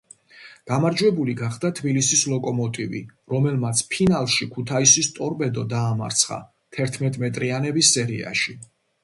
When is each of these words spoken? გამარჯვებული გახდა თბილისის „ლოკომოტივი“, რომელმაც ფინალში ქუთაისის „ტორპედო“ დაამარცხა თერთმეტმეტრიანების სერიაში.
გამარჯვებული 0.69 1.33
გახდა 1.41 1.69
თბილისის 1.79 2.23
„ლოკომოტივი“, 2.31 3.01
რომელმაც 3.33 3.83
ფინალში 3.93 4.49
ქუთაისის 4.57 5.11
„ტორპედო“ 5.21 5.67
დაამარცხა 5.75 6.41
თერთმეტმეტრიანების 6.79 7.95
სერიაში. 8.01 8.59